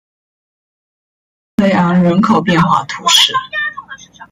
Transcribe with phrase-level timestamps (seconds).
[1.53, 3.31] 布雷昂人口变化图示